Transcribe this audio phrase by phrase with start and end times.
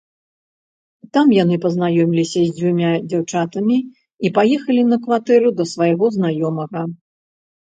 [1.17, 3.77] Там яны пазнаёміліся з дзвюма дзяўчатамі
[4.27, 6.81] і паехалі на кватэру да свайго знаёмага.